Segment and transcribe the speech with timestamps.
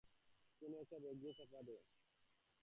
[0.61, 1.77] কোন একটা ব্যাগ দিয়ে চাপা দে।